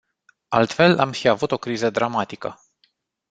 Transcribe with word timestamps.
Altfel, 0.49 0.99
am 0.99 1.11
fi 1.11 1.27
avut 1.27 1.51
o 1.51 1.57
criză 1.57 1.89
dramatică. 1.89 2.59